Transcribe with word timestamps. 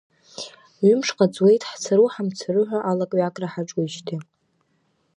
Ҩымшҟа 0.85 1.25
ҵуеит, 1.33 1.63
ҳцару, 1.69 2.07
ҳамцару 2.13 2.63
ҳәа 2.69 2.79
алакҩакра 2.91 3.47
ҳаҿуижьҭеи. 3.53 4.19